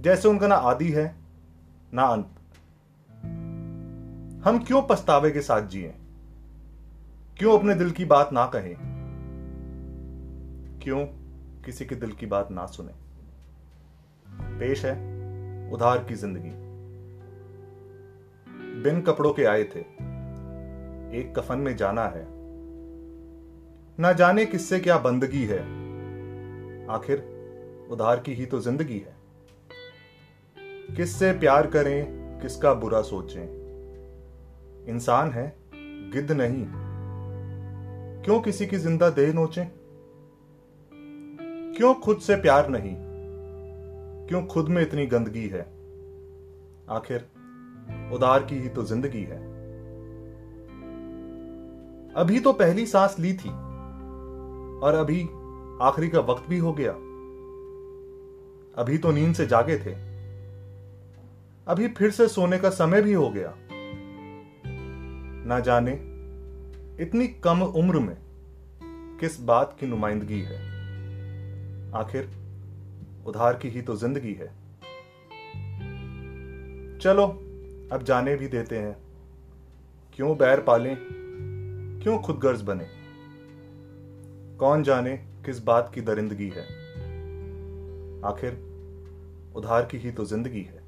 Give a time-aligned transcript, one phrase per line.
[0.00, 1.16] जैसे उनका ना आदि है
[1.94, 2.28] ना अंत
[4.46, 5.94] हम क्यों पछतावे के साथ जिए?
[7.38, 8.95] क्यों अपने दिल की बात ना कहें?
[10.86, 11.06] क्यों
[11.64, 12.92] किसी के दिल की बात ना सुने?
[14.58, 14.92] पेश है
[15.72, 16.50] उधार की ज़िंदगी।
[18.82, 19.80] बिन कपड़ों के आए थे।
[21.20, 22.26] एक कफन में जाना है।
[24.00, 25.58] ना जाने किससे क्या बंदगी है।
[26.88, 27.18] आखिर
[27.90, 29.16] उधार की ही तो ज़िंदगी है।
[30.96, 32.06] किससे प्यार करें,
[32.40, 33.44] किसका बुरा सोचें।
[34.86, 35.56] इंसान है,
[36.10, 36.66] गिद्ध नहीं।
[38.22, 39.75] क्यों किसी की ज़िंदा देह नोचें?
[41.76, 42.96] क्यों खुद से प्यार नहीं?
[44.28, 45.60] क्यों खुद में इतनी गंदगी है?
[46.90, 47.28] आखिर,
[48.12, 49.38] उदार की ही तो ज़िंदगी है।
[52.14, 53.48] अभी तो पहली सांस ली थी,
[54.80, 55.22] और अभी
[55.82, 56.92] आखिरी का वक्त भी हो गया।
[58.82, 59.92] अभी तो नींद से जागे थे।
[61.66, 63.54] अभी फिर से सोने का समय भी हो गया।
[65.48, 65.92] ना जाने
[67.02, 68.16] इतनी कम उम्र में
[69.20, 70.75] किस बात की नुमाइंदगी है।
[71.94, 72.30] आखिर
[73.26, 74.66] उधार की ही तो ज़िंदगी है।
[76.98, 77.26] चलो,
[77.92, 78.96] अब जाने भी देते हैं।
[80.14, 80.96] क्यों बैर पालें?
[82.02, 82.88] क्यों खुदगर्ज बने?
[84.56, 86.62] कौन जाने किस बात की दरिंदगी है?
[88.24, 88.52] आखिर
[89.56, 90.85] उधार की ही तो ज़िंदगी है।